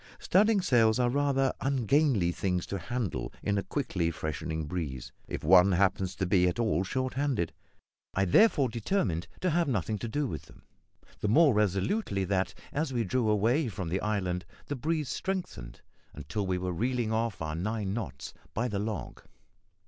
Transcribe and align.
Studding 0.19 0.61
sails 0.61 0.97
are 0.97 1.11
rather 1.11 1.53
ungainly 1.61 2.31
things 2.31 2.65
to 2.65 2.79
handle 2.79 3.31
in 3.43 3.59
a 3.59 3.63
quickly 3.63 4.09
freshening 4.09 4.65
breeze, 4.65 5.11
if 5.27 5.43
one 5.43 5.73
happens 5.73 6.15
to 6.15 6.25
be 6.25 6.47
at 6.47 6.57
all 6.57 6.83
short 6.83 7.13
handed. 7.13 7.53
I 8.15 8.25
therefore 8.25 8.67
determined 8.69 9.27
to 9.41 9.51
have 9.51 9.67
nothing 9.67 9.99
to 9.99 10.07
do 10.07 10.25
with 10.25 10.45
them 10.47 10.63
the 11.19 11.27
more 11.27 11.53
resolutely 11.53 12.23
that, 12.23 12.55
as 12.73 12.91
we 12.91 13.03
drew 13.03 13.29
away 13.29 13.67
from 13.67 13.89
the 13.89 14.01
island, 14.01 14.43
the 14.65 14.75
breeze 14.75 15.07
strengthened 15.09 15.81
until 16.15 16.47
we 16.47 16.57
were 16.57 16.73
reeling 16.73 17.11
off 17.11 17.39
our 17.39 17.53
nine 17.53 17.93
knots 17.93 18.33
by 18.55 18.67
the 18.67 18.79
log. 18.79 19.21